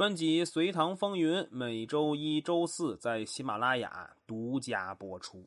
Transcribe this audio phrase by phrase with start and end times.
[0.00, 5.46] 专辑《隋唐风云》每周一、周四在喜马拉雅独家播出。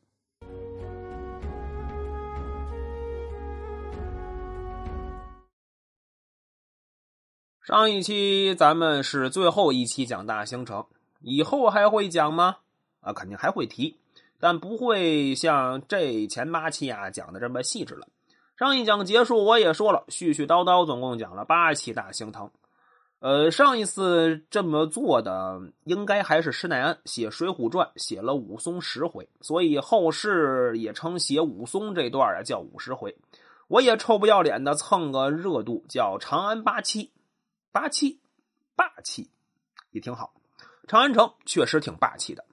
[7.64, 10.86] 上一期咱们是最后一期讲大兴城，
[11.22, 12.58] 以后还会讲吗？
[13.02, 13.98] 啊，肯定还会提，
[14.40, 18.08] 但不会像这前八期啊讲的这么细致了。
[18.56, 22.52] 上一讲结束，我也说了，絮絮叨叨，总共讲了八期大兴城。
[23.24, 33.16] 呃，上一次这么做的应该还是施耐庵写《水浒传》，写了武松十回，所以后世也称写武松这段啊叫五十回。
[33.70, 37.14] 我也臭不要脸的蹭个热度，叫长安八七。
[37.72, 38.20] 八七，
[38.76, 39.30] 霸气，
[39.92, 40.34] 也挺好。
[40.86, 42.44] 长安城确实挺霸气的。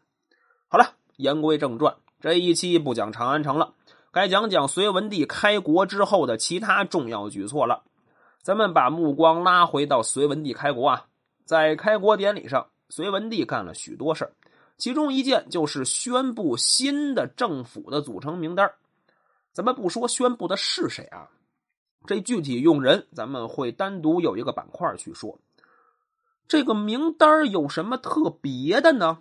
[0.69, 3.75] 好了，言归正传，这一期不讲长安城了，
[4.12, 7.83] 该讲讲隋文帝开国之后的其他重要举措了。
[8.43, 11.07] 咱们把目光拉回到隋文帝开国啊，
[11.45, 14.33] 在开国典礼上，隋文帝干了许多事
[14.78, 18.73] 其中一件就是宣布新的政府的组成名单
[19.53, 21.29] 咱们不说宣布的是谁啊。
[22.06, 25.39] 这具体用人，咱们会单独有一个板块去说。
[26.48, 29.19] 这个名单有什么特别的呢？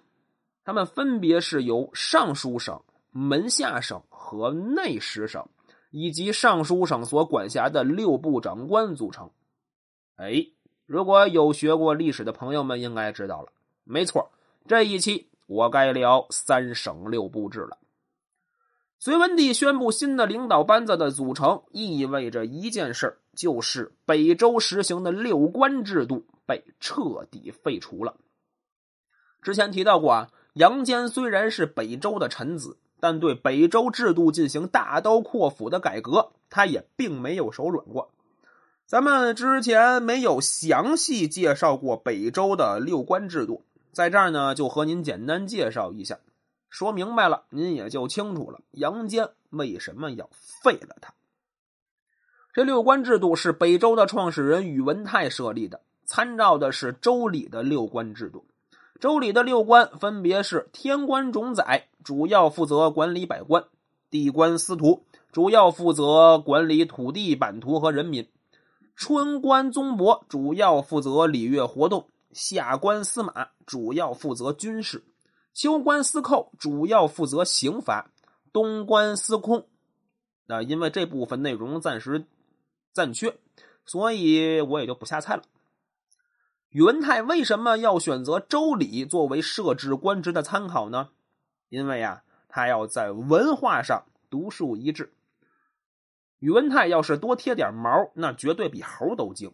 [0.63, 5.45] 他们分别是由尚书省、门下省和内史省，
[5.89, 9.29] 以及尚书省所管辖的六部长官组成。
[10.15, 10.47] 哎，
[10.85, 13.51] 如果有学过历史的朋友们应该知道了，
[13.83, 14.31] 没错，
[14.67, 17.77] 这一期我该聊三省六部制了。
[18.99, 28.17] 隋文帝宣布新的领导班子的组成，意味着一件事就是北周实行的六官制度被彻底废除了。
[29.41, 38.11] 之前提到过啊，杨坚虽然是北周的臣子，但对北周制度进行大刀阔斧的改革，他也并没有手软过。
[38.85, 46.19] 咱们之前没有详细介绍过北周的六官制度，在这儿呢，就和您简单介绍一下。
[46.69, 48.61] 说明白了，您也就清楚了。
[48.71, 51.13] 杨坚为什么要废了他？
[52.51, 58.45] 这六官制度是北周的创始人宇文泰设立的，参照的是周礼的六官制度。
[58.99, 63.63] 周礼的六官分别是：天官冢宰，主要负责管理百官；
[64.09, 68.25] 地官司徒，主要负责管理土地、版图和人民；
[68.97, 75.05] 春官宗伯，主要负责礼乐活动；下官司马，主要负责军事。
[75.53, 78.11] 秋官司寇主要负责刑罚，
[78.51, 79.65] 东官司空，
[80.45, 82.25] 那因为这部分内容暂时
[82.91, 83.37] 暂缺，
[83.85, 85.43] 所以我也就不瞎猜了。
[86.69, 91.09] 宇文泰为什么要选择周礼作为设置官职的参考呢？
[91.69, 95.11] 因为啊，他要在文化上独树一帜。
[96.37, 99.51] 宇文泰要是多贴点毛，那绝对比猴都精。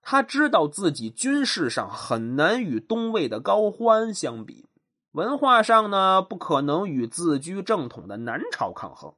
[0.00, 4.64] 他知道自己军事上很难与东魏的高欢相比。
[5.12, 9.12] 文化上呢，不可能与自居正统的南朝抗衡，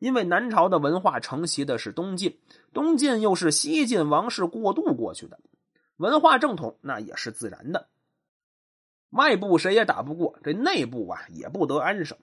[0.00, 2.38] 因为南朝的文化承袭的是东晋，
[2.72, 5.38] 东晋又是西晋王室过渡过去的，
[5.96, 7.88] 文化正统那也是自然的。
[9.10, 12.18] 外部谁也打不过，这内部啊也不得安生。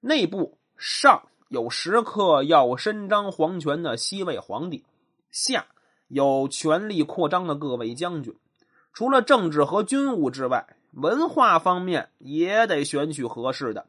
[0.00, 4.84] 内部上有时刻要伸张皇权的西魏皇帝，
[5.30, 5.66] 下
[6.08, 8.36] 有权力扩张的各位将军，
[8.92, 10.74] 除了政治和军务之外。
[10.92, 13.88] 文化方面也得选取合适的，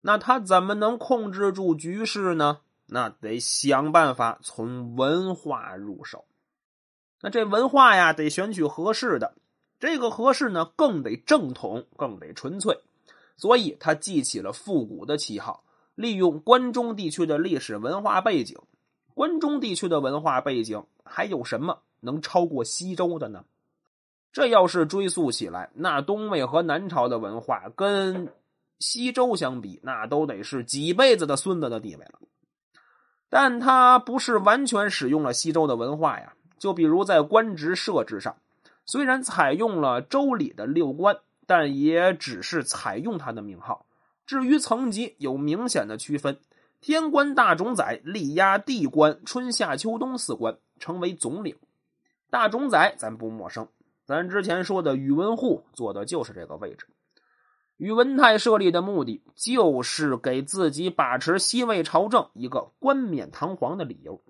[0.00, 2.60] 那他怎么能控制住局势呢？
[2.86, 6.24] 那得想办法从文化入手。
[7.20, 9.34] 那这文化呀，得选取合适的，
[9.78, 12.78] 这个合适呢，更得正统，更得纯粹。
[13.36, 15.64] 所以他记起了复古的旗号，
[15.94, 18.58] 利用关中地区的历史文化背景。
[19.14, 23.44] 关中地区的文化背景还有什么能超过西周的呢？
[24.32, 28.32] 这要是追溯起来，那东魏和南朝的文化跟
[28.78, 32.20] 西周相比，那都得是几辈子的孙子的地位了。
[33.28, 36.32] 但他不是完全使用了西周的文化呀。
[36.60, 38.36] 就比如在官职设置上，
[38.84, 41.16] 虽然采用了周礼的六官，
[41.46, 43.86] 但也只是采用他的名号。
[44.26, 46.38] 至于层级，有明显的区分：
[46.80, 51.56] 天官大冢宰力压地官春夏秋冬四官，成为总领。
[52.28, 53.66] 大冢宰咱不陌生。
[54.04, 56.86] 咱之前说的宇文护做的就是这个位置。
[57.78, 64.20] 宇文泰设立的目的就是给自己把持西魏朝政一个冠冕堂皇的理由。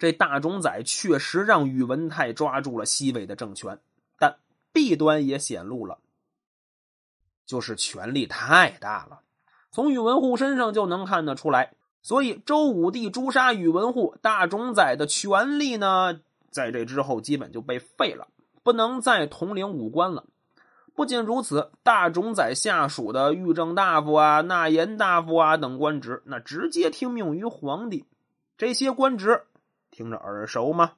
[0.00, 3.78] 这大冢宰确实让宇文泰抓住了西魏的政权，
[4.18, 4.38] 但
[4.72, 5.98] 弊端也显露了，
[7.46, 9.20] 就是权力太大了。
[9.70, 11.74] 从宇文护身上就能看得出来。
[12.02, 16.18] 所以周武帝诛杀宇文护，大冢宰的权力呢？
[16.50, 18.28] 在这之后基本就被废了，
[18.62, 20.24] 不能再统领武官了。
[20.94, 28.06] 不仅如此，大冢宰下属的御正大夫啊、纳言大夫啊等官职，那直接听命于皇帝。
[28.56, 29.42] 这些官职
[30.00, 30.92] 听着耳熟吗？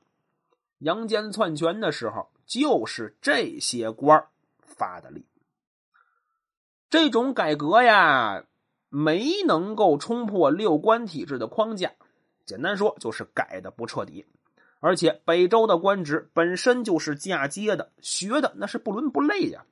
[0.78, 4.24] 杨坚篡权的时候，就是这些官
[4.60, 5.26] 发的力。
[6.88, 8.44] 这种改革呀，
[8.90, 11.90] 没能够冲破六官体制的框架。
[12.44, 14.24] 简单说，就是改的不彻底。
[14.78, 19.64] 而且北周的官职本身就是嫁接的，学的那是不伦不类呀。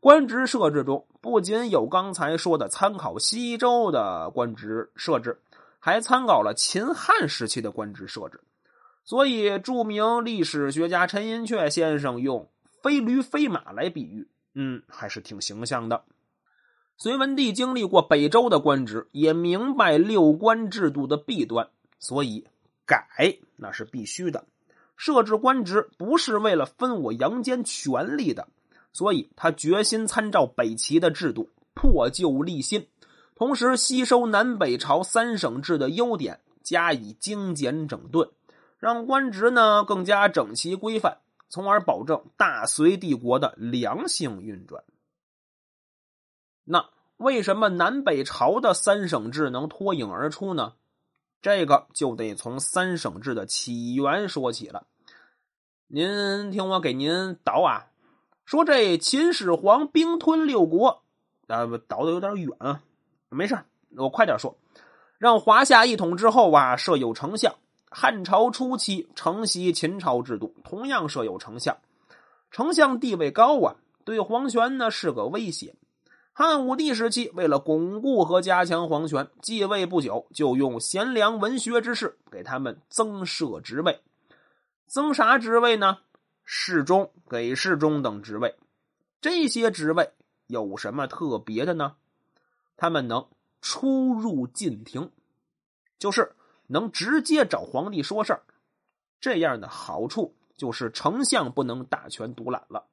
[0.00, 5.40] 官职设置中不仅有刚才说的参考西周的官职设置，
[5.78, 8.40] 还参考了秦汉时期的官职设置。
[9.04, 12.50] 所以，著名历史学家陈寅恪先生用
[12.82, 16.04] “非驴非马”来比喻，嗯，还是挺形象的。
[16.96, 21.68] 隋文帝经历过北周的官职，也明白六官制度的弊端，
[21.98, 22.46] 所以
[22.86, 23.06] 改
[23.56, 24.46] 那是必须的。
[24.96, 28.48] 设置官职不是为了分我杨坚权力的。
[28.92, 32.86] 所以他决心参照北齐的制度，破旧立新，
[33.34, 38.28] 同时吸收南北朝三省制的优点，加以精简整顿，
[38.84, 41.16] 让官职呢更加整齐规范，
[41.48, 44.84] 从而保证大隋帝国的良性运转。
[46.64, 50.74] 那为什么南北朝的三省制能脱颖而出呢？
[51.40, 54.86] 这个就得从三省制的起源说起了。
[55.86, 57.86] 您听我给您导啊。
[58.44, 61.02] 说这秦始皇兵吞六国，
[61.46, 62.82] 啊，倒的有点远啊，
[63.30, 63.56] 没事
[63.96, 64.58] 我快点说。
[65.16, 67.54] 让华夏一统之后啊，设有丞相。
[67.96, 71.78] 汉朝初期承袭秦朝制度，同样设有丞相。
[72.50, 75.76] 丞相地位高啊，对皇权呢是个威胁。
[76.32, 84.00] 汉武帝时期，为了巩固和加强皇权，继位不久就用贤良文学之士给他们增设职位。
[84.88, 85.98] 增啥职位呢？
[86.44, 88.56] 侍中、给事中等职位，
[89.20, 90.10] 这些职位
[90.48, 91.94] 有什么特别的呢？
[92.76, 93.28] 他们能
[93.60, 95.12] 出入禁庭，
[95.96, 96.34] 就是
[96.66, 98.42] 能直接找皇帝说事儿。
[99.20, 102.86] 这样的好处就是丞相不能大权独揽了，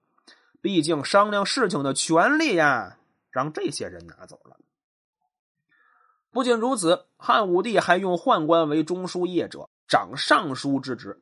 [0.62, 2.98] 毕竟商量事情的权利呀，
[3.30, 4.58] 让这些人拿走了。
[6.32, 11.22] 不仅如此，汉武帝还用宦官为中书业者，掌尚书之职。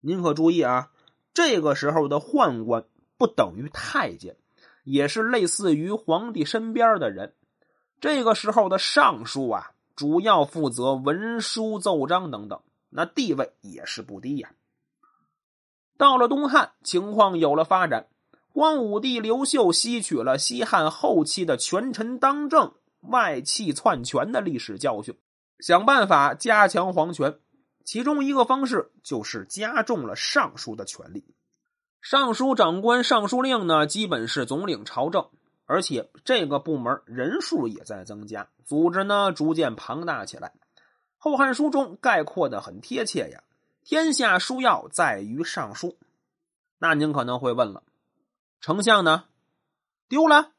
[0.00, 0.90] 您可注意啊！
[1.34, 2.86] 这个时候的宦官
[3.18, 4.38] 不等于太监，
[4.84, 7.34] 也是类似于皇帝身边的人。
[8.00, 12.60] 这个时候的尚书啊，主要负责文书奏章等等，
[12.90, 14.50] 那地位也是不低呀。
[15.96, 18.06] 到了东汉，情况有了发展。
[18.52, 25.16] 光武帝刘秀吸取了西汉后期的权臣当政、外戚篡权的历史教训，
[25.58, 27.38] 想办法加强皇权。
[27.84, 31.24] 其中一个方式就是加重了尚书的权力。
[32.02, 35.28] 尚书长官尚书令呢，基本是总领朝政，
[35.66, 40.48] 而且这个部门人数也在增加，组织呢逐渐庞大起来。
[41.18, 43.42] 《后汉书》中概括的很贴切呀
[43.82, 45.98] ：“天下书要在于尚书。”
[46.78, 47.82] 那您可能会问了，
[48.60, 49.24] 丞相呢？
[50.08, 50.52] 丢了，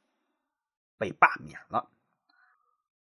[0.98, 1.88] 被罢免了。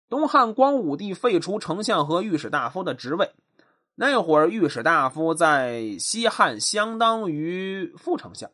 [0.10, 3.32] 东汉光武帝废除丞相和御史大夫的职位。
[3.96, 8.52] 那会儿，御史大夫在西汉相当于副丞相，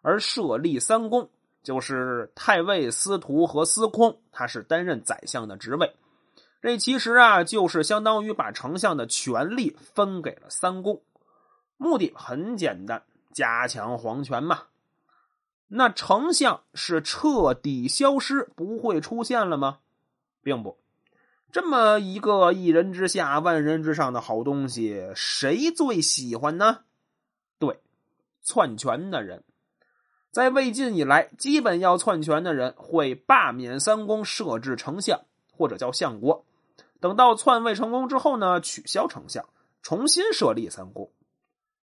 [0.00, 1.30] 而设立三公，
[1.68, 5.94] 就是太尉、司徒和司空，他是担任宰相的职位。
[6.62, 11.02] 这其实啊，就是相当于把丞相的权力分给了三公，
[11.76, 13.02] 目的很简单，
[13.34, 14.62] 加强皇权嘛。
[15.66, 19.80] 那丞相是彻底消失，不会出现了吗？
[20.42, 20.78] 并不。
[21.52, 26.78] 这么一个一人之下万人之上的好东西，谁最喜欢呢？
[27.58, 27.78] 对，
[28.42, 29.44] 篡权的人，
[30.30, 35.20] 在魏晋以来，基本要篡权的人会罢免三公，设置丞相
[35.56, 36.44] 或者叫相国。
[37.00, 39.44] 等到篡位成功之后呢，取消丞相，
[39.82, 41.10] 重新设立三公。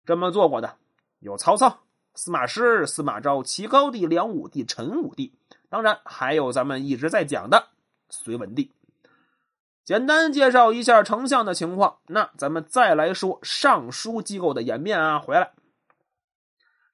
[0.06, 0.76] 这么做过的
[1.20, 1.80] 有曹操、
[2.14, 5.34] 司马师、司马昭、齐高帝、梁武帝、陈武帝，
[5.70, 7.68] 当然还有咱们一直在讲的
[8.10, 8.72] 隋文帝。
[9.84, 15.20] 简单介绍一下丞相的情况，那咱们再来说尚书机构的演变啊。
[15.20, 15.54] 回来，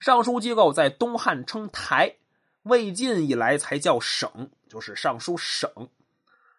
[0.04, 2.16] 尚书机构在东汉称台，
[2.64, 5.72] 魏晋以来才叫省，就是尚书省。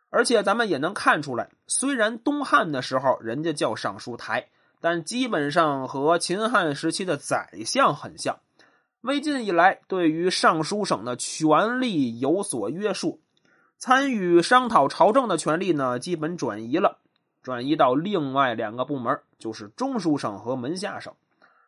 [0.08, 4.48] 而且咱们也能看出来，虽然东汉的时候人家叫尚书台，
[4.80, 8.40] 但基本上和秦汉时期的宰相很像。
[9.02, 13.20] 魏晋以来，对于尚书省的权力有所约束。
[13.76, 16.96] 参与商讨朝政的权利呢，基本转移了，
[17.42, 21.12] 转移到另外两个部门，就是中书省和门下省。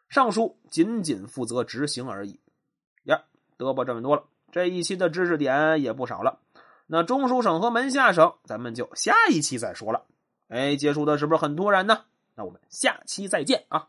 [0.09, 2.41] 尚书仅仅负责执行而已。
[3.05, 3.23] 呀，
[3.57, 6.41] 得不这么多了，这一期的知识点也不少了。
[6.87, 10.05] 那中书省和门下省，咱们就下一期再说了。
[10.49, 12.05] 哎，结束的是不是很突然呢？
[12.35, 13.89] 那我们下期再见啊！